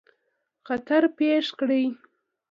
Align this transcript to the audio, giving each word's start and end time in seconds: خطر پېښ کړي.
خطر 0.67 1.01
پېښ 1.17 1.45
کړي. 1.59 1.83